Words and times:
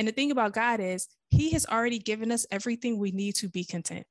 And 0.00 0.08
the 0.08 0.12
thing 0.12 0.30
about 0.30 0.54
God 0.54 0.80
is, 0.80 1.08
He 1.28 1.50
has 1.50 1.66
already 1.66 1.98
given 1.98 2.32
us 2.32 2.46
everything 2.50 2.98
we 2.98 3.10
need 3.10 3.34
to 3.34 3.50
be 3.50 3.64
content. 3.64 4.06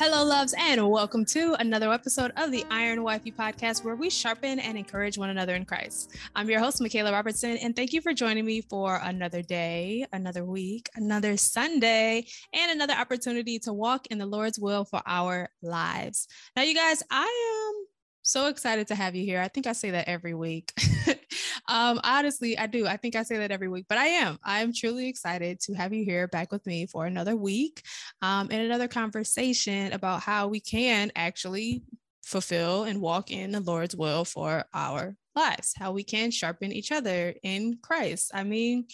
Hello, 0.00 0.24
loves, 0.24 0.54
and 0.56 0.88
welcome 0.88 1.26
to 1.26 1.54
another 1.60 1.92
episode 1.92 2.32
of 2.38 2.50
the 2.50 2.64
Iron 2.70 3.02
Wifey 3.02 3.30
podcast, 3.30 3.84
where 3.84 3.96
we 3.96 4.08
sharpen 4.08 4.58
and 4.58 4.78
encourage 4.78 5.18
one 5.18 5.28
another 5.28 5.54
in 5.54 5.66
Christ. 5.66 6.16
I'm 6.34 6.48
your 6.48 6.58
host, 6.58 6.80
Michaela 6.80 7.12
Robertson, 7.12 7.58
and 7.58 7.76
thank 7.76 7.92
you 7.92 8.00
for 8.00 8.14
joining 8.14 8.46
me 8.46 8.62
for 8.62 8.98
another 9.04 9.42
day, 9.42 10.06
another 10.10 10.42
week, 10.42 10.88
another 10.96 11.36
Sunday, 11.36 12.24
and 12.54 12.72
another 12.72 12.94
opportunity 12.94 13.58
to 13.58 13.74
walk 13.74 14.06
in 14.06 14.16
the 14.16 14.24
Lord's 14.24 14.58
will 14.58 14.86
for 14.86 15.02
our 15.04 15.50
lives. 15.60 16.28
Now, 16.56 16.62
you 16.62 16.74
guys, 16.74 17.02
I 17.10 17.74
am 17.74 17.86
so 18.22 18.46
excited 18.46 18.88
to 18.88 18.94
have 18.94 19.14
you 19.14 19.26
here. 19.26 19.42
I 19.42 19.48
think 19.48 19.66
I 19.66 19.72
say 19.72 19.90
that 19.90 20.08
every 20.08 20.32
week. 20.32 20.72
um, 21.68 22.00
honestly, 22.04 22.58
I 22.58 22.66
do. 22.66 22.86
I 22.86 22.96
think 22.96 23.16
I 23.16 23.22
say 23.22 23.38
that 23.38 23.50
every 23.50 23.68
week, 23.68 23.86
but 23.88 23.98
I 23.98 24.06
am. 24.06 24.38
I 24.44 24.60
am 24.60 24.72
truly 24.72 25.08
excited 25.08 25.60
to 25.60 25.74
have 25.74 25.92
you 25.92 26.04
here 26.04 26.28
back 26.28 26.52
with 26.52 26.66
me 26.66 26.86
for 26.86 27.06
another 27.06 27.36
week 27.36 27.82
um, 28.22 28.48
and 28.50 28.62
another 28.62 28.88
conversation 28.88 29.92
about 29.92 30.20
how 30.20 30.48
we 30.48 30.60
can 30.60 31.12
actually 31.16 31.82
fulfill 32.22 32.84
and 32.84 33.00
walk 33.00 33.30
in 33.30 33.52
the 33.52 33.60
Lord's 33.60 33.96
will 33.96 34.24
for 34.24 34.64
our 34.72 35.16
lives, 35.34 35.74
how 35.76 35.92
we 35.92 36.04
can 36.04 36.30
sharpen 36.30 36.72
each 36.72 36.92
other 36.92 37.34
in 37.42 37.78
Christ. 37.82 38.30
I 38.34 38.44
mean, 38.44 38.86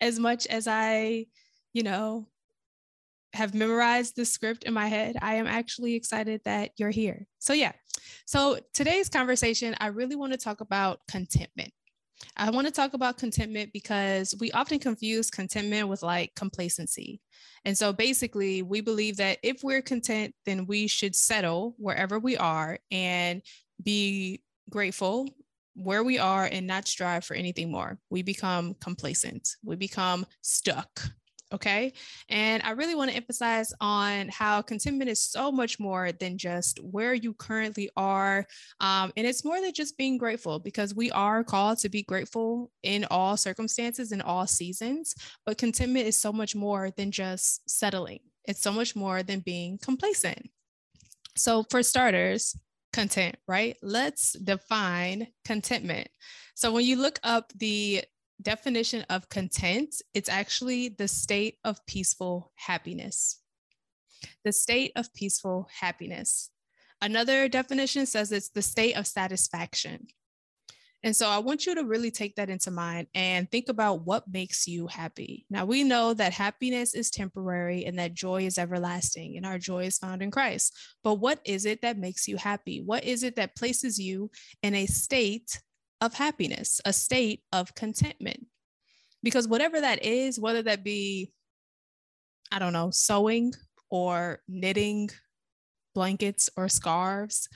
as 0.00 0.18
much 0.18 0.46
as 0.46 0.66
I, 0.66 1.26
you 1.72 1.82
know, 1.82 2.28
have 3.34 3.54
memorized 3.54 4.16
the 4.16 4.24
script 4.24 4.64
in 4.64 4.74
my 4.74 4.88
head, 4.88 5.16
I 5.22 5.36
am 5.36 5.46
actually 5.46 5.94
excited 5.94 6.42
that 6.44 6.72
you're 6.76 6.90
here. 6.90 7.26
So, 7.38 7.52
yeah. 7.52 7.72
So, 8.26 8.58
today's 8.74 9.08
conversation, 9.08 9.74
I 9.80 9.86
really 9.86 10.16
want 10.16 10.32
to 10.32 10.38
talk 10.38 10.60
about 10.60 11.00
contentment. 11.08 11.72
I 12.36 12.50
want 12.50 12.66
to 12.66 12.72
talk 12.72 12.94
about 12.94 13.18
contentment 13.18 13.72
because 13.72 14.34
we 14.38 14.50
often 14.52 14.78
confuse 14.78 15.30
contentment 15.30 15.88
with 15.88 16.02
like 16.02 16.34
complacency. 16.34 17.20
And 17.64 17.76
so 17.76 17.92
basically, 17.92 18.62
we 18.62 18.80
believe 18.80 19.16
that 19.18 19.38
if 19.42 19.62
we're 19.62 19.82
content, 19.82 20.34
then 20.44 20.66
we 20.66 20.86
should 20.86 21.14
settle 21.14 21.74
wherever 21.78 22.18
we 22.18 22.36
are 22.36 22.78
and 22.90 23.42
be 23.82 24.42
grateful 24.70 25.28
where 25.74 26.04
we 26.04 26.18
are 26.18 26.44
and 26.44 26.66
not 26.66 26.86
strive 26.86 27.24
for 27.24 27.34
anything 27.34 27.70
more. 27.70 27.98
We 28.10 28.22
become 28.22 28.74
complacent, 28.74 29.56
we 29.64 29.76
become 29.76 30.26
stuck 30.42 31.02
Okay. 31.52 31.92
And 32.30 32.62
I 32.62 32.70
really 32.70 32.94
want 32.94 33.10
to 33.10 33.16
emphasize 33.16 33.74
on 33.80 34.28
how 34.28 34.62
contentment 34.62 35.10
is 35.10 35.20
so 35.20 35.52
much 35.52 35.78
more 35.78 36.10
than 36.12 36.38
just 36.38 36.78
where 36.82 37.12
you 37.12 37.34
currently 37.34 37.90
are. 37.94 38.46
Um, 38.80 39.12
and 39.16 39.26
it's 39.26 39.44
more 39.44 39.60
than 39.60 39.74
just 39.74 39.98
being 39.98 40.16
grateful 40.16 40.58
because 40.58 40.94
we 40.94 41.10
are 41.10 41.44
called 41.44 41.78
to 41.78 41.90
be 41.90 42.02
grateful 42.02 42.70
in 42.82 43.04
all 43.10 43.36
circumstances, 43.36 44.12
in 44.12 44.22
all 44.22 44.46
seasons. 44.46 45.14
But 45.44 45.58
contentment 45.58 46.06
is 46.06 46.18
so 46.18 46.32
much 46.32 46.54
more 46.54 46.90
than 46.90 47.10
just 47.10 47.68
settling, 47.68 48.20
it's 48.46 48.62
so 48.62 48.72
much 48.72 48.96
more 48.96 49.22
than 49.22 49.40
being 49.40 49.78
complacent. 49.78 50.48
So, 51.36 51.64
for 51.70 51.82
starters, 51.82 52.56
content, 52.92 53.36
right? 53.48 53.76
Let's 53.82 54.32
define 54.34 55.28
contentment. 55.44 56.08
So, 56.54 56.72
when 56.72 56.84
you 56.84 56.96
look 56.96 57.18
up 57.22 57.52
the 57.56 58.04
definition 58.40 59.04
of 59.10 59.28
content, 59.28 59.94
it's 60.14 60.28
actually 60.28 60.88
the 60.88 61.08
state 61.08 61.58
of 61.64 61.84
peaceful 61.86 62.52
happiness. 62.56 63.40
The 64.44 64.52
state 64.52 64.92
of 64.96 65.12
peaceful 65.14 65.68
happiness. 65.80 66.50
Another 67.00 67.48
definition 67.48 68.06
says 68.06 68.30
it's 68.30 68.50
the 68.50 68.62
state 68.62 68.96
of 68.96 69.06
satisfaction. 69.06 70.06
And 71.04 71.16
so 71.16 71.28
I 71.28 71.38
want 71.38 71.66
you 71.66 71.74
to 71.74 71.84
really 71.84 72.12
take 72.12 72.36
that 72.36 72.48
into 72.48 72.70
mind 72.70 73.08
and 73.12 73.50
think 73.50 73.68
about 73.68 74.06
what 74.06 74.30
makes 74.30 74.68
you 74.68 74.86
happy. 74.86 75.44
Now, 75.50 75.64
we 75.64 75.82
know 75.82 76.14
that 76.14 76.32
happiness 76.32 76.94
is 76.94 77.10
temporary 77.10 77.84
and 77.86 77.98
that 77.98 78.14
joy 78.14 78.46
is 78.46 78.56
everlasting, 78.56 79.36
and 79.36 79.44
our 79.44 79.58
joy 79.58 79.86
is 79.86 79.98
found 79.98 80.22
in 80.22 80.30
Christ. 80.30 80.72
But 81.02 81.14
what 81.14 81.40
is 81.44 81.66
it 81.66 81.82
that 81.82 81.98
makes 81.98 82.28
you 82.28 82.36
happy? 82.36 82.80
What 82.80 83.02
is 83.02 83.24
it 83.24 83.34
that 83.34 83.56
places 83.56 83.98
you 83.98 84.30
in 84.62 84.76
a 84.76 84.86
state 84.86 85.60
of 86.02 86.14
happiness, 86.14 86.80
a 86.84 86.92
state 86.92 87.42
of 87.52 87.74
contentment. 87.76 88.44
Because 89.22 89.46
whatever 89.46 89.80
that 89.80 90.04
is, 90.04 90.38
whether 90.38 90.60
that 90.62 90.82
be, 90.82 91.32
I 92.50 92.58
don't 92.58 92.72
know, 92.72 92.90
sewing 92.90 93.54
or 93.88 94.40
knitting 94.48 95.10
blankets 95.94 96.50
or 96.56 96.68
scarves, 96.68 97.48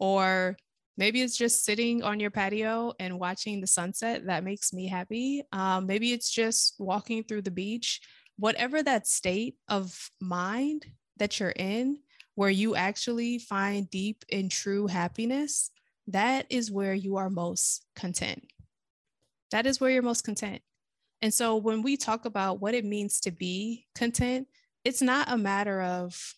or 0.00 0.56
maybe 0.96 1.22
it's 1.22 1.36
just 1.36 1.64
sitting 1.64 2.02
on 2.02 2.18
your 2.18 2.32
patio 2.32 2.92
and 2.98 3.20
watching 3.20 3.60
the 3.60 3.68
sunset 3.68 4.26
that 4.26 4.42
makes 4.42 4.72
me 4.72 4.88
happy. 4.88 5.44
Um, 5.52 5.86
maybe 5.86 6.12
it's 6.12 6.30
just 6.30 6.74
walking 6.80 7.22
through 7.22 7.42
the 7.42 7.52
beach. 7.52 8.00
Whatever 8.36 8.82
that 8.82 9.06
state 9.06 9.54
of 9.68 9.96
mind 10.20 10.86
that 11.18 11.38
you're 11.38 11.50
in, 11.50 11.98
where 12.34 12.50
you 12.50 12.74
actually 12.74 13.38
find 13.38 13.88
deep 13.90 14.24
and 14.32 14.50
true 14.50 14.88
happiness, 14.88 15.70
that 16.08 16.46
is 16.50 16.70
where 16.70 16.94
you 16.94 17.16
are 17.16 17.30
most 17.30 17.84
content. 17.94 18.44
That 19.50 19.66
is 19.66 19.80
where 19.80 19.90
you're 19.90 20.02
most 20.02 20.24
content. 20.24 20.62
And 21.20 21.32
so 21.32 21.56
when 21.56 21.82
we 21.82 21.96
talk 21.96 22.24
about 22.24 22.60
what 22.60 22.74
it 22.74 22.84
means 22.84 23.20
to 23.20 23.30
be 23.30 23.86
content, 23.94 24.48
it's 24.84 25.02
not 25.02 25.30
a 25.30 25.38
matter 25.38 25.80
of 25.80 26.34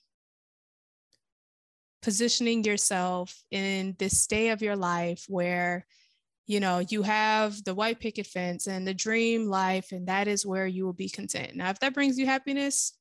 positioning 2.03 2.63
yourself 2.65 3.45
in 3.51 3.97
this 3.99 4.21
state 4.21 4.51
of 4.51 4.61
your 4.61 4.77
life 4.77 5.25
where 5.27 5.87
you 6.47 6.61
know 6.61 6.81
you 6.91 7.01
have 7.01 7.65
the 7.65 7.75
white 7.75 7.99
picket 7.99 8.27
fence 8.27 8.67
and 8.67 8.87
the 8.87 8.93
dream 8.93 9.47
life 9.47 9.91
and 9.91 10.07
that 10.07 10.29
is 10.29 10.45
where 10.45 10.67
you 10.67 10.85
will 10.85 10.93
be 10.93 11.09
content 11.09 11.57
now 11.57 11.71
if 11.71 11.81
that 11.81 11.95
brings 11.95 12.19
you 12.19 12.27
happiness 12.27 12.93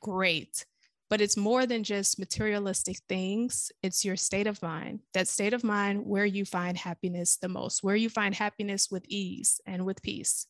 great 0.00 0.64
but 1.10 1.20
it's 1.20 1.36
more 1.36 1.66
than 1.66 1.82
just 1.82 2.18
materialistic 2.18 2.98
things. 3.08 3.72
It's 3.82 4.04
your 4.04 4.16
state 4.16 4.46
of 4.46 4.62
mind, 4.62 5.00
that 5.14 5.28
state 5.28 5.54
of 5.54 5.64
mind 5.64 6.04
where 6.04 6.26
you 6.26 6.44
find 6.44 6.76
happiness 6.76 7.36
the 7.36 7.48
most, 7.48 7.82
where 7.82 7.96
you 7.96 8.10
find 8.10 8.34
happiness 8.34 8.90
with 8.90 9.04
ease 9.08 9.60
and 9.66 9.86
with 9.86 10.02
peace. 10.02 10.46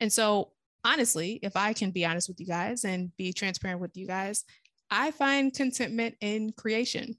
And 0.00 0.12
so, 0.12 0.52
honestly, 0.84 1.38
if 1.42 1.56
I 1.56 1.72
can 1.72 1.90
be 1.90 2.04
honest 2.04 2.28
with 2.28 2.40
you 2.40 2.46
guys 2.46 2.84
and 2.84 3.14
be 3.16 3.32
transparent 3.32 3.80
with 3.80 3.96
you 3.96 4.06
guys, 4.06 4.44
I 4.90 5.12
find 5.12 5.54
contentment 5.54 6.16
in 6.20 6.52
creation. 6.52 7.16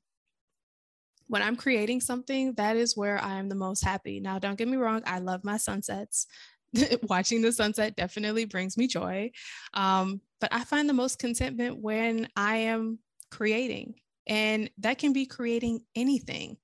When 1.27 1.41
I'm 1.41 1.55
creating 1.55 2.01
something, 2.01 2.53
that 2.55 2.75
is 2.75 2.97
where 2.97 3.17
I 3.23 3.35
am 3.35 3.47
the 3.47 3.55
most 3.55 3.85
happy. 3.85 4.19
Now, 4.19 4.37
don't 4.37 4.57
get 4.57 4.67
me 4.67 4.75
wrong, 4.75 5.01
I 5.05 5.19
love 5.19 5.45
my 5.45 5.55
sunsets. 5.55 6.27
watching 7.03 7.41
the 7.41 7.51
sunset 7.51 7.95
definitely 7.95 8.45
brings 8.45 8.77
me 8.77 8.87
joy. 8.87 9.31
Um, 9.73 10.21
but 10.39 10.53
I 10.53 10.63
find 10.63 10.87
the 10.87 10.93
most 10.93 11.19
contentment 11.19 11.77
when 11.77 12.27
I 12.35 12.57
am 12.57 12.99
creating, 13.29 13.95
and 14.27 14.69
that 14.79 14.97
can 14.97 15.13
be 15.13 15.25
creating 15.25 15.81
anything. 15.95 16.57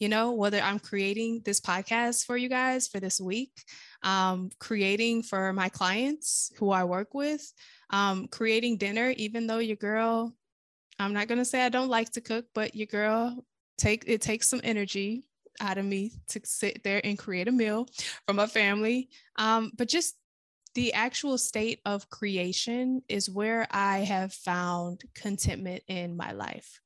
You 0.00 0.08
know, 0.08 0.32
whether 0.32 0.60
I'm 0.60 0.80
creating 0.80 1.42
this 1.44 1.60
podcast 1.60 2.24
for 2.24 2.36
you 2.36 2.48
guys 2.48 2.88
for 2.88 3.00
this 3.00 3.20
week, 3.20 3.52
um, 4.02 4.50
creating 4.58 5.22
for 5.22 5.52
my 5.52 5.68
clients 5.68 6.52
who 6.58 6.70
I 6.70 6.84
work 6.84 7.14
with, 7.14 7.52
um, 7.90 8.26
creating 8.28 8.76
dinner, 8.76 9.14
even 9.16 9.46
though 9.46 9.60
your 9.60 9.76
girl, 9.76 10.34
I'm 10.98 11.14
not 11.14 11.28
going 11.28 11.38
to 11.38 11.44
say 11.44 11.62
I 11.62 11.68
don't 11.68 11.88
like 11.88 12.10
to 12.12 12.20
cook, 12.20 12.46
but 12.54 12.74
your 12.74 12.86
girl 12.86 13.44
take 13.78 14.04
it 14.06 14.20
takes 14.20 14.48
some 14.48 14.60
energy 14.62 15.24
out 15.60 15.78
of 15.78 15.84
me 15.84 16.12
to 16.28 16.40
sit 16.44 16.82
there 16.84 17.00
and 17.04 17.18
create 17.18 17.48
a 17.48 17.52
meal 17.52 17.86
for 18.26 18.34
my 18.34 18.46
family. 18.46 19.08
Um, 19.36 19.72
but 19.76 19.88
just 19.88 20.16
the 20.74 20.92
actual 20.92 21.38
state 21.38 21.80
of 21.84 22.10
creation 22.10 23.02
is 23.08 23.30
where 23.30 23.66
I 23.70 23.98
have 23.98 24.32
found 24.32 25.02
contentment 25.14 25.84
in 25.86 26.16
my 26.16 26.32
life. 26.32 26.80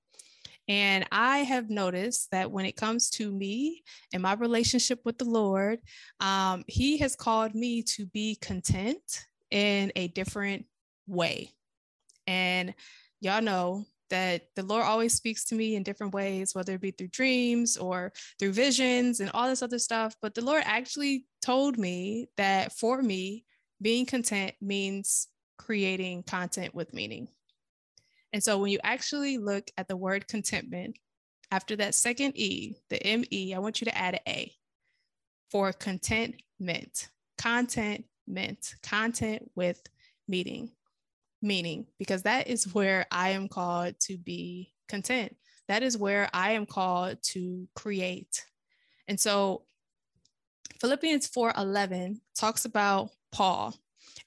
And 0.69 1.07
I 1.11 1.39
have 1.39 1.71
noticed 1.71 2.31
that 2.31 2.51
when 2.51 2.67
it 2.67 2.77
comes 2.77 3.09
to 3.13 3.33
me 3.33 3.83
and 4.13 4.23
my 4.23 4.35
relationship 4.35 5.01
with 5.05 5.17
the 5.17 5.25
Lord, 5.25 5.79
um, 6.21 6.65
He 6.67 6.99
has 6.99 7.17
called 7.17 7.55
me 7.55 7.83
to 7.85 8.05
be 8.07 8.37
content 8.37 9.27
in 9.51 9.91
a 9.97 10.09
different 10.09 10.67
way. 11.07 11.53
And 12.27 12.75
y'all 13.21 13.41
know 13.41 13.87
that 14.11 14.43
the 14.57 14.63
Lord 14.63 14.85
always 14.85 15.15
speaks 15.15 15.45
to 15.47 15.55
me 15.55 15.77
in 15.77 15.83
different 15.83 16.15
ways, 16.15 16.55
whether 16.55 16.75
it 16.75 16.81
be 16.81 16.91
through 16.91 17.09
dreams 17.09 17.77
or 17.77 18.13
through 18.39 18.53
visions 18.53 19.21
and 19.21 19.31
all 19.35 19.49
this 19.49 19.63
other 19.63 19.79
stuff. 19.79 20.15
But 20.23 20.35
the 20.35 20.45
Lord 20.45 20.63
actually 20.67 21.27
told 21.43 21.79
me 21.79 22.29
that 22.37 22.73
for 22.73 23.03
me, 23.03 23.45
being 23.81 24.07
content 24.07 24.55
means 24.61 25.29
creating 25.59 26.23
content 26.23 26.75
with 26.75 26.95
meaning. 26.95 27.29
And 28.33 28.43
so 28.43 28.59
when 28.59 28.71
you 28.71 28.79
actually 28.83 29.39
look 29.39 29.71
at 29.77 29.89
the 29.89 29.97
word 29.97 30.29
contentment, 30.29 30.99
after 31.51 31.77
that 31.77 31.95
second 31.95 32.37
E, 32.37 32.77
the 32.91 33.03
M 33.03 33.25
E, 33.31 33.55
I 33.55 33.59
want 33.59 33.81
you 33.81 33.87
to 33.87 33.97
add 33.97 34.15
an 34.15 34.21
A 34.29 34.53
for 35.51 35.73
contentment, 35.73 37.09
content 37.39 38.05
meant, 38.27 38.75
content 38.83 39.51
with 39.55 39.81
meaning. 40.29 40.71
Meaning 41.41 41.87
because 41.99 42.23
that 42.23 42.49
is 42.49 42.73
where 42.75 43.07
I 43.11 43.31
am 43.31 43.49
called 43.49 43.99
to 44.01 44.19
be 44.19 44.73
content. 44.89 45.37
That 45.69 45.83
is 45.83 45.97
where 45.97 46.29
I 46.33 46.53
am 46.53 46.67
called 46.67 47.19
to 47.35 47.69
create. 47.75 48.45
And 49.07 49.19
so 49.21 49.65
Philippians 50.81 51.29
4:11 51.29 52.21
talks 52.35 52.65
about 52.65 53.11
Paul. 53.33 53.75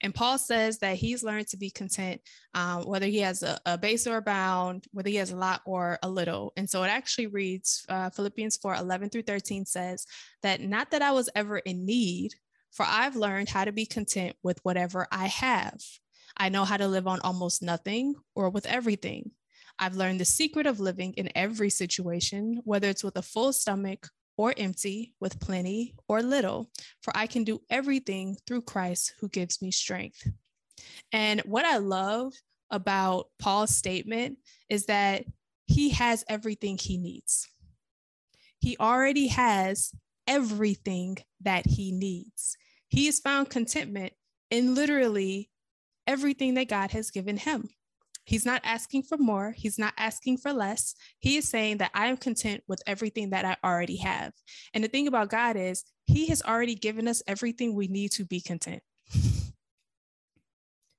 And 0.00 0.14
Paul 0.14 0.38
says 0.38 0.78
that 0.78 0.96
he's 0.96 1.22
learned 1.22 1.48
to 1.48 1.56
be 1.56 1.70
content, 1.70 2.20
um, 2.54 2.82
whether 2.84 3.06
he 3.06 3.18
has 3.18 3.42
a, 3.42 3.60
a, 3.66 3.78
base 3.78 4.06
or 4.06 4.16
a 4.16 4.22
bound, 4.22 4.86
whether 4.92 5.08
he 5.08 5.16
has 5.16 5.30
a 5.30 5.36
lot 5.36 5.62
or 5.64 5.98
a 6.02 6.08
little. 6.08 6.52
And 6.56 6.68
so 6.68 6.82
it 6.82 6.88
actually 6.88 7.28
reads 7.28 7.84
uh, 7.88 8.10
Philippians 8.10 8.56
4 8.56 8.74
11 8.74 9.10
through 9.10 9.22
13 9.22 9.64
says 9.64 10.06
that 10.42 10.60
not 10.60 10.90
that 10.90 11.02
I 11.02 11.12
was 11.12 11.28
ever 11.34 11.58
in 11.58 11.84
need, 11.84 12.34
for 12.72 12.84
I've 12.88 13.16
learned 13.16 13.48
how 13.48 13.64
to 13.64 13.72
be 13.72 13.86
content 13.86 14.34
with 14.42 14.58
whatever 14.64 15.06
I 15.12 15.26
have. 15.26 15.80
I 16.36 16.48
know 16.48 16.64
how 16.64 16.76
to 16.76 16.88
live 16.88 17.06
on 17.06 17.20
almost 17.20 17.62
nothing 17.62 18.14
or 18.34 18.50
with 18.50 18.66
everything. 18.66 19.30
I've 19.78 19.96
learned 19.96 20.20
the 20.20 20.24
secret 20.24 20.66
of 20.66 20.80
living 20.80 21.14
in 21.14 21.30
every 21.34 21.70
situation, 21.70 22.60
whether 22.64 22.88
it's 22.88 23.04
with 23.04 23.16
a 23.16 23.22
full 23.22 23.52
stomach 23.52 24.08
or 24.36 24.54
empty, 24.56 25.14
with 25.20 25.40
plenty 25.40 25.94
or 26.08 26.22
little, 26.22 26.70
for 27.02 27.16
I 27.16 27.26
can 27.26 27.44
do 27.44 27.60
everything 27.70 28.36
through 28.46 28.62
Christ 28.62 29.14
who 29.20 29.28
gives 29.28 29.60
me 29.60 29.70
strength. 29.70 30.26
And 31.12 31.40
what 31.42 31.64
I 31.64 31.78
love 31.78 32.32
about 32.70 33.26
Paul's 33.38 33.74
statement 33.74 34.38
is 34.68 34.86
that 34.86 35.24
he 35.66 35.90
has 35.90 36.24
everything 36.28 36.78
he 36.78 36.96
needs. 36.96 37.48
He 38.58 38.76
already 38.78 39.28
has 39.28 39.92
everything 40.26 41.18
that 41.40 41.66
he 41.66 41.92
needs. 41.92 42.56
He 42.88 43.06
has 43.06 43.20
found 43.20 43.50
contentment 43.50 44.12
in 44.50 44.74
literally 44.74 45.50
everything 46.06 46.54
that 46.54 46.68
God 46.68 46.90
has 46.92 47.10
given 47.10 47.36
him. 47.36 47.68
He's 48.24 48.46
not 48.46 48.60
asking 48.64 49.02
for 49.02 49.18
more. 49.18 49.52
He's 49.56 49.78
not 49.78 49.94
asking 49.96 50.38
for 50.38 50.52
less. 50.52 50.94
He 51.18 51.36
is 51.36 51.48
saying 51.48 51.78
that 51.78 51.90
I 51.92 52.06
am 52.06 52.16
content 52.16 52.62
with 52.68 52.82
everything 52.86 53.30
that 53.30 53.44
I 53.44 53.56
already 53.66 53.96
have. 53.96 54.32
And 54.74 54.84
the 54.84 54.88
thing 54.88 55.08
about 55.08 55.30
God 55.30 55.56
is, 55.56 55.84
He 56.06 56.28
has 56.28 56.42
already 56.42 56.76
given 56.76 57.08
us 57.08 57.22
everything 57.26 57.74
we 57.74 57.88
need 57.88 58.12
to 58.12 58.24
be 58.24 58.40
content. 58.40 58.82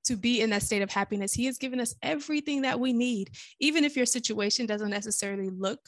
to 0.04 0.16
be 0.16 0.42
in 0.42 0.50
that 0.50 0.62
state 0.62 0.82
of 0.82 0.90
happiness. 0.90 1.32
He 1.32 1.46
has 1.46 1.56
given 1.56 1.80
us 1.80 1.94
everything 2.02 2.62
that 2.62 2.78
we 2.78 2.92
need. 2.92 3.30
Even 3.58 3.84
if 3.84 3.96
your 3.96 4.04
situation 4.04 4.66
doesn't 4.66 4.90
necessarily 4.90 5.48
look 5.48 5.80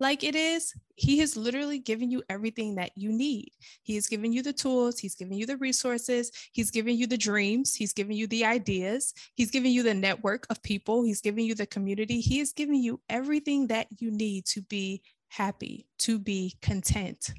like 0.00 0.22
it 0.22 0.34
is, 0.34 0.72
he 0.94 1.18
has 1.18 1.36
literally 1.36 1.78
given 1.78 2.10
you 2.10 2.22
everything 2.28 2.74
that 2.76 2.92
you 2.96 3.12
need. 3.12 3.50
He 3.82 3.94
has 3.96 4.06
given 4.06 4.32
you 4.32 4.42
the 4.42 4.52
tools, 4.52 4.98
he's 4.98 5.14
given 5.14 5.36
you 5.36 5.46
the 5.46 5.56
resources, 5.56 6.30
he's 6.52 6.70
given 6.70 6.96
you 6.96 7.06
the 7.06 7.16
dreams, 7.16 7.74
he's 7.74 7.92
given 7.92 8.16
you 8.16 8.26
the 8.26 8.44
ideas, 8.44 9.14
he's 9.34 9.50
given 9.50 9.70
you 9.70 9.82
the 9.82 9.94
network 9.94 10.46
of 10.50 10.62
people, 10.62 11.02
he's 11.02 11.20
given 11.20 11.44
you 11.44 11.54
the 11.54 11.66
community. 11.66 12.20
He 12.20 12.38
has 12.38 12.52
given 12.52 12.76
you 12.76 13.00
everything 13.08 13.66
that 13.68 13.88
you 13.98 14.10
need 14.10 14.46
to 14.46 14.62
be 14.62 15.02
happy, 15.28 15.86
to 15.98 16.18
be 16.18 16.56
content. 16.62 17.32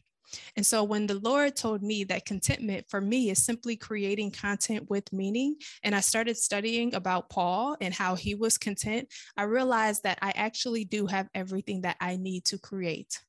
And 0.56 0.66
so 0.66 0.84
when 0.84 1.08
the 1.08 1.20
Lord 1.20 1.56
told 1.56 1.82
me 1.82 2.04
that 2.06 2.26
contentment 2.26 2.86
for 2.90 3.02
me 3.02 3.30
is 3.30 3.44
simply 3.44 3.76
creating 3.76 4.32
content 4.32 4.90
with 4.90 5.12
meaning, 5.14 5.56
and 5.84 5.96
I 5.96 6.00
started 6.00 6.38
studying 6.38 6.94
about 6.96 7.30
Paul 7.30 7.78
and 7.82 7.94
how 7.94 8.16
he 8.16 8.36
was 8.36 8.58
content, 8.58 9.10
I 9.38 9.44
realized 9.44 10.04
that 10.04 10.20
I 10.22 10.32
actually 10.36 10.86
do 10.86 11.08
have 11.08 11.30
everything 11.34 11.82
that 11.82 11.98
I 12.00 12.18
need 12.18 12.46
to 12.46 12.58
create, 12.58 13.20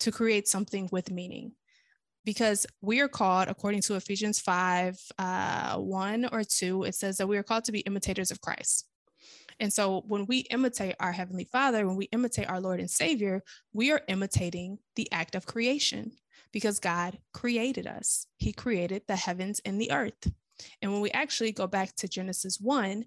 to 0.00 0.12
create 0.12 0.48
something 0.48 0.88
with 0.92 1.10
meaning. 1.10 1.52
Because 2.24 2.66
we 2.80 3.00
are 3.00 3.08
called, 3.08 3.48
according 3.48 3.80
to 3.82 3.96
Ephesians 3.96 4.38
5 4.38 4.96
uh, 5.18 5.76
1 5.76 6.28
or 6.30 6.44
2, 6.44 6.84
it 6.84 6.94
says 6.94 7.16
that 7.16 7.26
we 7.26 7.36
are 7.36 7.42
called 7.42 7.64
to 7.64 7.72
be 7.72 7.80
imitators 7.80 8.30
of 8.30 8.40
Christ. 8.40 8.86
And 9.60 9.72
so 9.72 10.02
when 10.06 10.26
we 10.26 10.38
imitate 10.50 10.96
our 11.00 11.12
Heavenly 11.12 11.44
Father, 11.44 11.86
when 11.86 11.96
we 11.96 12.06
imitate 12.06 12.48
our 12.48 12.60
Lord 12.60 12.80
and 12.80 12.90
Savior, 12.90 13.42
we 13.72 13.90
are 13.92 14.02
imitating 14.08 14.78
the 14.96 15.10
act 15.12 15.34
of 15.34 15.46
creation 15.46 16.12
because 16.52 16.78
God 16.80 17.18
created 17.32 17.86
us. 17.86 18.26
He 18.38 18.52
created 18.52 19.02
the 19.06 19.16
heavens 19.16 19.60
and 19.64 19.80
the 19.80 19.90
earth. 19.90 20.30
And 20.80 20.92
when 20.92 21.00
we 21.00 21.10
actually 21.10 21.52
go 21.52 21.66
back 21.66 21.96
to 21.96 22.08
Genesis 22.08 22.58
1, 22.60 23.04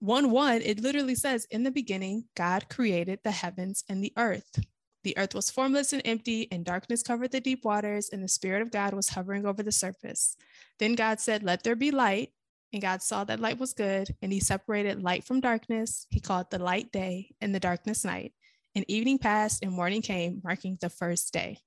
1 0.00 0.30
1, 0.30 0.62
it 0.62 0.80
literally 0.80 1.14
says, 1.14 1.46
In 1.50 1.64
the 1.64 1.70
beginning, 1.70 2.24
God 2.36 2.68
created 2.68 3.20
the 3.22 3.30
heavens 3.30 3.84
and 3.88 4.02
the 4.02 4.12
earth. 4.16 4.58
The 5.04 5.16
earth 5.16 5.34
was 5.34 5.50
formless 5.50 5.92
and 5.92 6.02
empty, 6.04 6.48
and 6.50 6.64
darkness 6.64 7.02
covered 7.02 7.32
the 7.32 7.40
deep 7.40 7.64
waters, 7.64 8.10
and 8.12 8.22
the 8.22 8.28
Spirit 8.28 8.62
of 8.62 8.70
God 8.70 8.94
was 8.94 9.10
hovering 9.10 9.46
over 9.46 9.62
the 9.62 9.72
surface. 9.72 10.36
Then 10.78 10.94
God 10.94 11.20
said, 11.20 11.42
Let 11.42 11.62
there 11.62 11.76
be 11.76 11.90
light. 11.90 12.30
And 12.72 12.82
God 12.82 13.02
saw 13.02 13.24
that 13.24 13.40
light 13.40 13.58
was 13.58 13.72
good, 13.72 14.14
and 14.20 14.32
He 14.32 14.40
separated 14.40 15.02
light 15.02 15.24
from 15.24 15.40
darkness. 15.40 16.06
He 16.10 16.20
called 16.20 16.50
the 16.50 16.58
light 16.58 16.92
day 16.92 17.34
and 17.40 17.54
the 17.54 17.60
darkness 17.60 18.04
night. 18.04 18.32
And 18.74 18.84
evening 18.88 19.18
passed, 19.18 19.62
and 19.62 19.72
morning 19.72 20.02
came, 20.02 20.40
marking 20.44 20.78
the 20.80 20.90
first 20.90 21.32
day. 21.32 21.58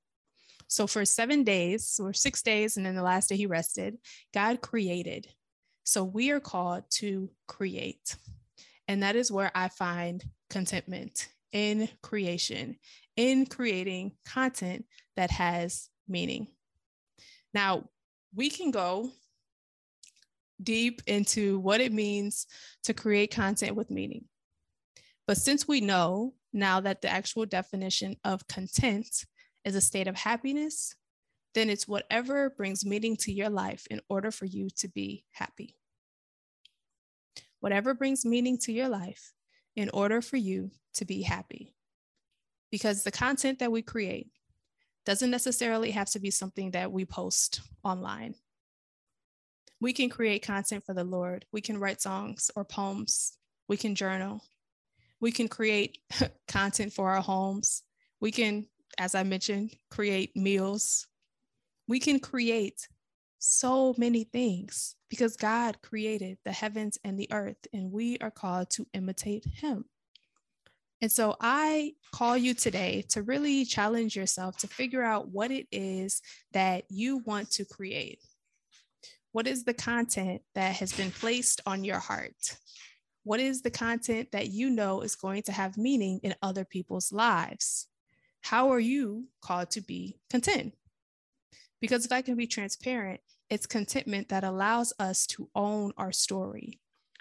So 0.67 0.87
for 0.87 1.03
seven 1.03 1.43
days 1.43 1.99
or 2.01 2.13
six 2.13 2.41
days, 2.41 2.77
and 2.77 2.85
then 2.85 2.95
the 2.95 3.03
last 3.03 3.29
day 3.29 3.35
he 3.35 3.45
rested, 3.45 3.97
God 4.33 4.61
created. 4.61 5.27
So 5.83 6.03
we 6.03 6.31
are 6.31 6.39
called 6.39 6.83
to 6.91 7.29
create. 7.47 8.15
And 8.87 9.03
that 9.03 9.15
is 9.15 9.31
where 9.31 9.51
I 9.55 9.67
find 9.67 10.23
contentment 10.49 11.27
in 11.51 11.89
creation, 12.01 12.77
in 13.17 13.45
creating 13.45 14.13
content 14.25 14.85
that 15.17 15.31
has 15.31 15.89
meaning. 16.07 16.47
Now, 17.53 17.89
we 18.33 18.49
can 18.49 18.71
go 18.71 19.11
deep 20.63 21.01
into 21.07 21.59
what 21.59 21.81
it 21.81 21.91
means 21.91 22.47
to 22.83 22.93
create 22.93 23.33
content 23.33 23.75
with 23.75 23.91
meaning. 23.91 24.25
But 25.27 25.37
since 25.37 25.67
we 25.67 25.81
know 25.81 26.33
now 26.53 26.81
that 26.81 27.01
the 27.01 27.09
actual 27.09 27.45
definition 27.45 28.17
of 28.23 28.47
content 28.47 29.25
is 29.63 29.75
a 29.75 29.81
state 29.81 30.07
of 30.07 30.15
happiness, 30.15 30.95
then 31.53 31.69
it's 31.69 31.87
whatever 31.87 32.49
brings 32.49 32.85
meaning 32.85 33.17
to 33.17 33.31
your 33.31 33.49
life 33.49 33.85
in 33.89 34.01
order 34.09 34.31
for 34.31 34.45
you 34.45 34.69
to 34.77 34.87
be 34.87 35.25
happy. 35.31 35.75
Whatever 37.59 37.93
brings 37.93 38.25
meaning 38.25 38.57
to 38.59 38.71
your 38.71 38.89
life 38.89 39.33
in 39.75 39.89
order 39.93 40.21
for 40.21 40.37
you 40.37 40.71
to 40.95 41.05
be 41.05 41.21
happy. 41.21 41.75
Because 42.71 43.03
the 43.03 43.11
content 43.11 43.59
that 43.59 43.71
we 43.71 43.81
create 43.81 44.29
doesn't 45.05 45.31
necessarily 45.31 45.91
have 45.91 46.09
to 46.11 46.19
be 46.19 46.31
something 46.31 46.71
that 46.71 46.91
we 46.91 47.05
post 47.05 47.61
online. 47.83 48.35
We 49.81 49.91
can 49.91 50.09
create 50.09 50.45
content 50.45 50.85
for 50.85 50.93
the 50.93 51.03
Lord. 51.03 51.45
We 51.51 51.59
can 51.59 51.77
write 51.77 52.01
songs 52.01 52.49
or 52.55 52.63
poems. 52.63 53.33
We 53.67 53.75
can 53.75 53.95
journal. 53.95 54.41
We 55.19 55.31
can 55.31 55.49
create 55.49 55.97
content 56.47 56.93
for 56.93 57.11
our 57.11 57.21
homes. 57.21 57.83
We 58.21 58.31
can 58.31 58.67
as 58.97 59.15
I 59.15 59.23
mentioned, 59.23 59.75
create 59.89 60.35
meals. 60.35 61.07
We 61.87 61.99
can 61.99 62.19
create 62.19 62.87
so 63.39 63.95
many 63.97 64.23
things 64.23 64.95
because 65.09 65.35
God 65.35 65.81
created 65.81 66.37
the 66.45 66.51
heavens 66.51 66.97
and 67.03 67.17
the 67.19 67.31
earth, 67.31 67.67
and 67.73 67.91
we 67.91 68.17
are 68.19 68.31
called 68.31 68.69
to 68.71 68.87
imitate 68.93 69.45
Him. 69.45 69.85
And 71.01 71.11
so 71.11 71.35
I 71.41 71.93
call 72.13 72.37
you 72.37 72.53
today 72.53 73.03
to 73.09 73.23
really 73.23 73.65
challenge 73.65 74.15
yourself 74.15 74.57
to 74.57 74.67
figure 74.67 75.01
out 75.01 75.29
what 75.29 75.49
it 75.49 75.65
is 75.71 76.21
that 76.53 76.83
you 76.89 77.17
want 77.25 77.49
to 77.51 77.65
create. 77.65 78.19
What 79.31 79.47
is 79.47 79.63
the 79.63 79.73
content 79.73 80.41
that 80.55 80.75
has 80.75 80.93
been 80.93 81.11
placed 81.11 81.61
on 81.65 81.83
your 81.83 81.99
heart? 81.99 82.57
What 83.23 83.39
is 83.39 83.61
the 83.61 83.71
content 83.71 84.31
that 84.31 84.49
you 84.49 84.69
know 84.69 85.01
is 85.01 85.15
going 85.15 85.43
to 85.43 85.51
have 85.51 85.77
meaning 85.77 86.19
in 86.23 86.35
other 86.41 86.65
people's 86.65 87.11
lives? 87.11 87.87
how 88.41 88.71
are 88.71 88.79
you 88.79 89.27
called 89.41 89.69
to 89.71 89.81
be 89.81 90.17
content? 90.29 90.73
Because 91.79 92.05
if 92.05 92.11
I 92.11 92.21
can 92.21 92.35
be 92.35 92.47
transparent, 92.47 93.21
it's 93.49 93.65
contentment 93.65 94.29
that 94.29 94.43
allows 94.43 94.93
us 94.99 95.25
to 95.27 95.49
own 95.55 95.93
our 95.97 96.11
story. 96.11 96.79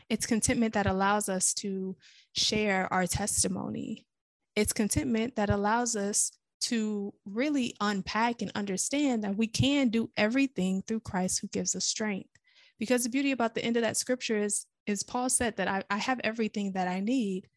It's 0.09 0.27
contentment 0.27 0.75
that 0.75 0.87
allows 0.87 1.29
us 1.29 1.55
to 1.55 1.97
share 2.33 2.93
our 2.93 3.07
testimony. 3.07 4.07
It's 4.57 4.73
contentment 4.73 5.37
that 5.37 5.51
allows 5.51 5.95
us 5.97 6.33
to 6.61 7.13
really 7.25 7.75
unpack 7.81 8.43
and 8.43 8.53
understand 8.55 9.25
that 9.25 9.37
we 9.37 9.47
can 9.47 9.89
do 9.89 10.11
everything 10.17 10.83
through 10.87 11.01
Christ 11.01 11.41
who 11.41 11.49
gives 11.49 11.75
us 11.75 11.85
strength. 11.85 12.31
Because 12.79 13.03
the 13.05 13.11
beauty 13.11 13.33
about 13.33 13.55
the 13.55 13.65
end 13.65 13.77
of 13.77 13.83
that 13.83 13.97
scripture 13.97 14.39
is, 14.39 14.67
is 14.87 15.03
Paul 15.03 15.29
said 15.29 15.57
that 15.57 15.69
I, 15.69 15.83
I 15.91 15.99
have 15.99 16.21
everything 16.25 16.73
that 16.73 16.89
I 16.89 17.01
need 17.01 17.49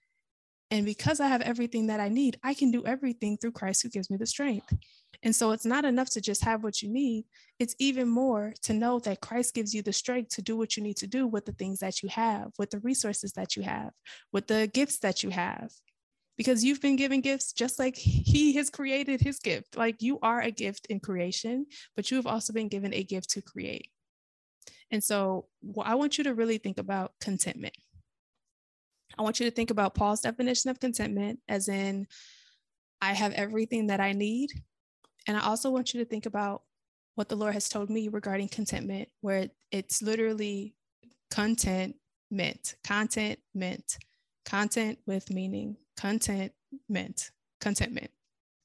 and 0.74 0.88
because 0.88 1.19
I 1.19 1.27
have 1.27 1.41
everything 1.41 1.86
that 1.86 2.00
I 2.00 2.10
need, 2.10 2.39
I 2.43 2.55
can 2.55 2.72
do 2.72 2.83
everything 2.83 3.38
through 3.38 3.51
Christ 3.51 3.83
who 3.83 3.89
gives 3.89 4.10
me 4.10 4.17
the 4.17 4.25
strength. 4.25 4.74
And 5.22 5.36
so 5.36 5.51
it's 5.51 5.67
not 5.67 5.86
enough 5.86 6.10
to 6.12 6.19
just 6.19 6.43
have 6.43 6.63
what 6.63 6.81
you 6.81 6.89
need. 6.91 7.25
It's 7.60 7.75
even 7.77 8.10
more 8.10 8.55
to 8.63 8.74
know 8.74 8.98
that 9.01 9.22
Christ 9.22 9.53
gives 9.53 9.75
you 9.75 9.83
the 9.83 9.93
strength 9.93 10.33
to 10.36 10.41
do 10.41 10.57
what 10.57 10.75
you 10.75 10.81
need 10.81 10.98
to 10.98 11.05
do 11.05 11.27
with 11.27 11.45
the 11.45 11.51
things 11.51 11.77
that 11.81 12.01
you 12.01 12.10
have, 12.10 12.53
with 12.57 12.72
the 12.72 12.79
resources 12.79 13.33
that 13.33 13.55
you 13.55 13.62
have, 13.62 13.91
with 14.31 14.48
the 14.48 14.65
gifts 14.74 14.98
that 15.00 15.22
you 15.22 15.29
have. 15.29 15.69
Because 16.37 16.63
you've 16.63 16.81
been 16.81 16.95
given 16.95 17.21
gifts 17.21 17.53
just 17.53 17.77
like 17.77 17.95
He 17.95 18.53
has 18.53 18.69
created 18.69 19.21
His 19.21 19.39
gift. 19.39 19.77
Like 19.77 20.01
you 20.01 20.19
are 20.21 20.41
a 20.41 20.51
gift 20.51 20.87
in 20.87 20.99
creation, 20.99 21.67
but 21.95 22.09
you 22.09 22.17
have 22.17 22.27
also 22.27 22.53
been 22.53 22.69
given 22.69 22.93
a 22.93 23.03
gift 23.03 23.29
to 23.31 23.41
create. 23.41 23.87
And 24.91 25.03
so 25.03 25.47
I 25.83 25.95
want 25.95 26.17
you 26.17 26.23
to 26.25 26.33
really 26.33 26.57
think 26.57 26.79
about 26.79 27.13
contentment 27.19 27.75
I 29.17 29.21
want 29.21 29.39
you 29.39 29.49
to 29.49 29.55
think 29.55 29.71
about 29.71 29.95
Paul's 29.95 30.21
definition 30.21 30.69
of 30.69 30.79
contentment, 30.79 31.39
as 31.47 31.67
in, 31.67 32.07
I 33.01 33.13
have 33.13 33.33
everything 33.33 33.87
that 33.87 33.99
I 33.99 34.13
need. 34.13 34.51
And 35.27 35.37
I 35.37 35.41
also 35.41 35.69
want 35.69 35.93
you 35.93 35.99
to 35.99 36.09
think 36.09 36.25
about 36.25 36.63
what 37.15 37.29
the 37.29 37.35
Lord 37.35 37.53
has 37.53 37.69
told 37.69 37.89
me 37.89 38.07
regarding 38.07 38.47
contentment, 38.47 39.09
where 39.21 39.49
it's 39.71 40.01
literally 40.01 40.73
content 41.29 41.95
meant, 42.31 42.75
content 42.83 43.39
meant, 43.53 43.97
content 44.45 45.00
with 45.05 45.29
meaning, 45.31 45.77
content 45.97 46.51
meant, 46.89 47.31
contentment, 47.59 48.12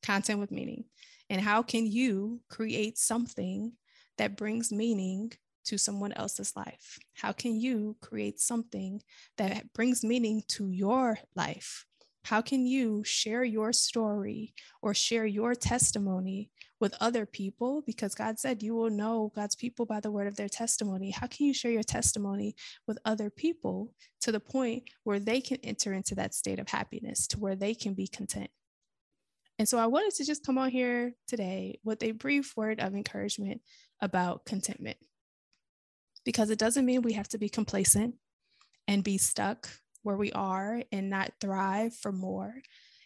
content 0.03 0.39
with 0.39 0.51
meaning. 0.51 0.85
And 1.31 1.41
how 1.41 1.63
can 1.63 1.87
you 1.87 2.41
create 2.49 2.99
something 2.99 3.73
that 4.17 4.37
brings 4.37 4.73
meaning 4.73 5.33
to 5.67 5.79
someone 5.79 6.13
else's 6.15 6.57
life? 6.57 6.99
How 7.15 7.33
can 7.33 7.61
you 7.61 7.97
create 8.01 8.41
something 8.41 9.03
that 9.37 9.73
brings 9.75 10.03
meaning 10.03 10.43
to 10.49 10.71
your 10.71 11.19
life? 11.37 11.85
How 12.29 12.43
can 12.43 12.67
you 12.67 13.03
share 13.05 13.43
your 13.43 13.73
story 13.73 14.53
or 14.83 14.93
share 14.93 15.25
your 15.25 15.55
testimony 15.55 16.51
with 16.79 16.95
other 17.01 17.25
people? 17.25 17.83
Because 17.87 18.15
God 18.15 18.39
said 18.39 18.63
you 18.63 18.75
will 18.75 18.91
know 18.91 19.33
God's 19.35 19.57
people 19.57 19.87
by 19.87 20.01
the 20.01 20.11
word 20.11 20.27
of 20.27 20.37
their 20.37 20.51
testimony. 20.51 21.11
How 21.11 21.27
can 21.27 21.47
you 21.47 21.55
share 21.55 21.71
your 21.71 21.83
testimony 21.83 22.55
with 22.87 22.99
other 23.07 23.31
people 23.31 23.95
to 24.21 24.31
the 24.31 24.41
point 24.41 24.83
where 25.05 25.19
they 25.19 25.41
can 25.41 25.57
enter 25.63 25.95
into 25.95 26.15
that 26.17 26.35
state 26.35 26.59
of 26.59 26.69
happiness, 26.69 27.27
to 27.29 27.39
where 27.39 27.57
they 27.57 27.73
can 27.75 27.95
be 27.95 28.07
content? 28.07 28.51
And 29.59 29.67
so 29.67 29.79
I 29.79 29.87
wanted 29.87 30.15
to 30.17 30.27
just 30.27 30.45
come 30.45 30.59
on 30.59 30.69
here 30.69 31.15
today 31.29 31.81
with 31.83 32.03
a 32.03 32.11
brief 32.11 32.55
word 32.59 32.79
of 32.79 32.95
encouragement 32.95 33.63
about 34.03 34.45
contentment. 34.45 34.99
Because 36.27 36.51
it 36.51 36.59
doesn't 36.59 36.85
mean 36.85 37.01
we 37.01 37.15
have 37.15 37.29
to 37.29 37.39
be 37.39 37.49
complacent 37.49 38.17
and 38.87 39.03
be 39.03 39.17
stuck 39.17 39.71
where 40.03 40.17
we 40.17 40.33
are 40.33 40.83
and 40.93 41.11
not 41.11 41.33
thrive 41.41 41.95
for 41.95 42.13
more. 42.13 42.55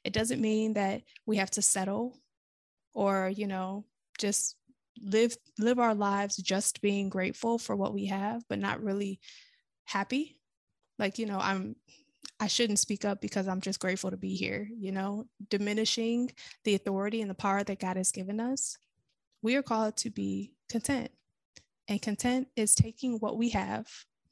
It 0.05 0.13
doesn't 0.13 0.41
mean 0.41 0.75
that 0.75 1.03
we 1.27 1.37
have 1.37 1.51
to 1.53 1.63
settle 1.63 2.19
or, 2.95 3.31
you 3.35 3.47
know, 3.47 3.85
just 4.19 4.57
live 5.01 5.35
live 5.59 5.79
our 5.79 5.95
lives 5.95 6.37
just 6.37 6.83
being 6.83 7.09
grateful 7.09 7.59
for 7.59 7.75
what 7.75 7.95
we 7.95 8.07
have 8.07 8.43
but 8.49 8.59
not 8.59 8.83
really 8.83 9.21
happy. 9.85 10.39
Like, 10.99 11.19
you 11.19 11.27
know, 11.27 11.39
I'm 11.39 11.77
I 12.39 12.47
shouldn't 12.47 12.79
speak 12.79 13.05
up 13.05 13.21
because 13.21 13.47
I'm 13.49 13.61
just 13.61 13.81
grateful 13.81 14.11
to 14.11 14.17
be 14.17 14.35
here, 14.35 14.69
you 14.77 14.93
know, 14.93 15.27
diminishing 15.49 16.33
the 16.65 16.75
authority 16.75 17.21
and 17.21 17.31
the 17.31 17.35
power 17.35 17.63
that 17.63 17.79
God 17.79 17.97
has 17.97 18.11
given 18.11 18.41
us. 18.41 18.77
We 19.43 19.57
are 19.57 19.63
called 19.63 19.97
to 19.99 20.11
be 20.11 20.55
content. 20.69 21.11
And 21.89 22.01
content 22.01 22.49
is 22.57 22.75
taking 22.75 23.19
what 23.19 23.37
we 23.37 23.51
have, 23.51 23.87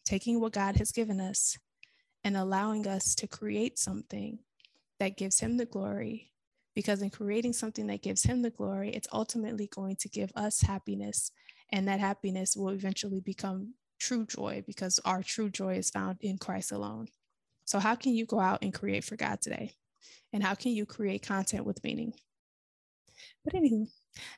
taking 0.04 0.40
what 0.40 0.52
God 0.52 0.76
has 0.76 0.92
given 0.92 1.20
us, 1.20 1.58
and 2.24 2.36
allowing 2.36 2.86
us 2.86 3.14
to 3.16 3.26
create 3.26 3.78
something 3.78 4.38
that 4.98 5.16
gives 5.16 5.40
Him 5.40 5.56
the 5.56 5.66
glory. 5.66 6.32
Because 6.74 7.02
in 7.02 7.10
creating 7.10 7.52
something 7.52 7.86
that 7.88 8.02
gives 8.02 8.22
Him 8.22 8.42
the 8.42 8.50
glory, 8.50 8.90
it's 8.90 9.08
ultimately 9.12 9.68
going 9.74 9.96
to 9.96 10.08
give 10.08 10.30
us 10.36 10.60
happiness. 10.60 11.32
And 11.72 11.88
that 11.88 12.00
happiness 12.00 12.56
will 12.56 12.70
eventually 12.70 13.20
become 13.20 13.74
true 13.98 14.26
joy 14.26 14.62
because 14.66 14.98
our 15.04 15.22
true 15.22 15.50
joy 15.50 15.76
is 15.76 15.90
found 15.90 16.18
in 16.20 16.38
Christ 16.38 16.72
alone. 16.72 17.08
So, 17.64 17.78
how 17.78 17.94
can 17.94 18.14
you 18.14 18.26
go 18.26 18.40
out 18.40 18.60
and 18.62 18.74
create 18.74 19.04
for 19.04 19.16
God 19.16 19.40
today? 19.40 19.74
And 20.32 20.42
how 20.42 20.54
can 20.54 20.72
you 20.72 20.86
create 20.86 21.26
content 21.26 21.64
with 21.64 21.84
meaning? 21.84 22.14
But 23.44 23.54
anywho, 23.54 23.88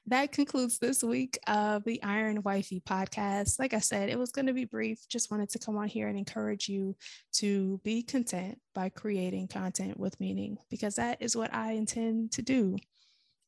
that 0.06 0.32
concludes 0.32 0.78
this 0.78 1.02
week 1.02 1.38
of 1.46 1.84
the 1.84 2.02
Iron 2.02 2.42
Wifey 2.42 2.82
podcast. 2.86 3.58
Like 3.58 3.74
I 3.74 3.78
said, 3.78 4.08
it 4.08 4.18
was 4.18 4.32
going 4.32 4.46
to 4.46 4.52
be 4.52 4.64
brief. 4.64 5.08
Just 5.08 5.30
wanted 5.30 5.50
to 5.50 5.58
come 5.58 5.76
on 5.76 5.88
here 5.88 6.08
and 6.08 6.18
encourage 6.18 6.68
you 6.68 6.96
to 7.34 7.80
be 7.84 8.02
content 8.02 8.58
by 8.74 8.88
creating 8.88 9.48
content 9.48 9.98
with 9.98 10.20
meaning, 10.20 10.58
because 10.70 10.96
that 10.96 11.18
is 11.20 11.36
what 11.36 11.52
I 11.54 11.72
intend 11.72 12.32
to 12.32 12.42
do. 12.42 12.76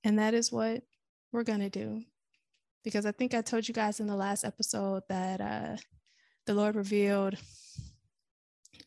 And 0.03 0.19
that 0.19 0.35
is 0.35 0.53
what 0.53 0.83
we're 1.33 1.45
going 1.45 1.61
to 1.61 1.71
do. 1.71 2.03
Because 2.85 3.07
I 3.07 3.13
think 3.13 3.35
I 3.35 3.41
told 3.41 3.67
you 3.67 3.75
guys 3.75 4.01
in 4.01 4.07
the 4.07 4.17
last 4.17 4.45
episode 4.45 5.03
that 5.09 5.41
uh, 5.41 5.77
the 6.47 6.55
Lord 6.55 6.77
revealed 6.77 7.35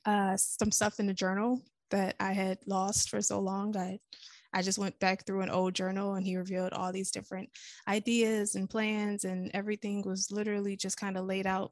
uh, 0.06 0.38
some 0.38 0.72
stuff 0.72 1.00
in 1.00 1.08
the 1.08 1.13
journal 1.13 1.62
that 1.89 2.15
I 2.20 2.34
had 2.34 2.60
lost 2.67 3.10
for 3.10 3.22
so 3.22 3.39
long. 3.39 3.75
I 3.75 4.00
I 4.53 4.61
just 4.61 4.79
went 4.79 4.99
back 4.99 5.25
through 5.25 5.41
an 5.41 5.49
old 5.49 5.73
journal 5.73 6.15
and 6.15 6.25
he 6.25 6.37
revealed 6.37 6.73
all 6.73 6.91
these 6.91 7.11
different 7.11 7.49
ideas 7.87 8.55
and 8.55 8.69
plans, 8.69 9.23
and 9.23 9.51
everything 9.53 10.03
was 10.05 10.31
literally 10.31 10.75
just 10.75 10.99
kind 10.99 11.17
of 11.17 11.25
laid 11.25 11.45
out 11.45 11.71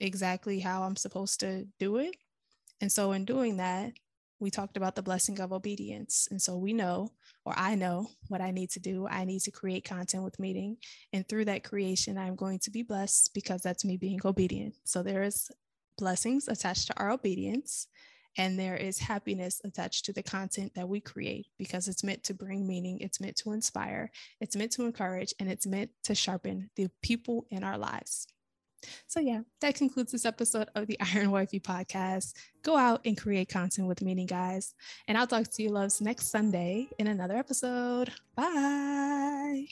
exactly 0.00 0.60
how 0.60 0.82
I'm 0.82 0.96
supposed 0.96 1.40
to 1.40 1.66
do 1.78 1.96
it. 1.96 2.16
And 2.80 2.92
so, 2.92 3.12
in 3.12 3.24
doing 3.24 3.56
that, 3.58 3.92
we 4.38 4.50
talked 4.50 4.76
about 4.76 4.94
the 4.94 5.02
blessing 5.02 5.40
of 5.40 5.52
obedience. 5.52 6.28
And 6.30 6.40
so 6.40 6.58
we 6.58 6.72
know, 6.72 7.12
or 7.44 7.54
I 7.56 7.74
know 7.74 8.08
what 8.28 8.40
I 8.40 8.50
need 8.50 8.70
to 8.70 8.80
do. 8.80 9.06
I 9.08 9.24
need 9.24 9.40
to 9.42 9.50
create 9.50 9.84
content 9.84 10.24
with 10.24 10.38
meaning. 10.38 10.76
And 11.12 11.26
through 11.26 11.46
that 11.46 11.64
creation, 11.64 12.18
I'm 12.18 12.36
going 12.36 12.58
to 12.60 12.70
be 12.70 12.82
blessed 12.82 13.32
because 13.34 13.62
that's 13.62 13.84
me 13.84 13.96
being 13.96 14.20
obedient. 14.24 14.74
So 14.84 15.02
there 15.02 15.22
is 15.22 15.50
blessings 15.96 16.48
attached 16.48 16.88
to 16.88 16.98
our 16.98 17.10
obedience 17.10 17.86
and 18.36 18.58
there 18.58 18.76
is 18.76 18.98
happiness 18.98 19.60
attached 19.64 20.04
to 20.06 20.12
the 20.12 20.22
content 20.22 20.74
that 20.74 20.88
we 20.88 21.00
create 21.00 21.46
because 21.58 21.88
it's 21.88 22.04
meant 22.04 22.24
to 22.24 22.34
bring 22.34 22.66
meaning, 22.66 22.98
it's 23.00 23.20
meant 23.20 23.36
to 23.36 23.52
inspire, 23.52 24.10
it's 24.40 24.56
meant 24.56 24.72
to 24.72 24.84
encourage, 24.84 25.34
and 25.38 25.50
it's 25.50 25.66
meant 25.66 25.90
to 26.04 26.14
sharpen 26.14 26.70
the 26.76 26.88
people 27.02 27.46
in 27.50 27.64
our 27.64 27.78
lives. 27.78 28.26
So, 29.06 29.20
yeah, 29.20 29.40
that 29.60 29.74
concludes 29.74 30.12
this 30.12 30.26
episode 30.26 30.68
of 30.74 30.86
the 30.86 30.98
Iron 31.14 31.30
Wifey 31.30 31.60
podcast. 31.60 32.34
Go 32.62 32.76
out 32.76 33.00
and 33.04 33.16
create 33.16 33.48
content 33.48 33.88
with 33.88 34.02
meaning, 34.02 34.26
guys. 34.26 34.74
And 35.08 35.16
I'll 35.16 35.26
talk 35.26 35.48
to 35.52 35.62
you, 35.62 35.70
loves, 35.70 36.00
next 36.00 36.26
Sunday 36.26 36.88
in 36.98 37.06
another 37.06 37.36
episode. 37.36 38.12
Bye. 38.34 39.66